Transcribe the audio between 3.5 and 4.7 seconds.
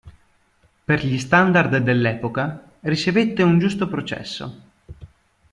giusto processo.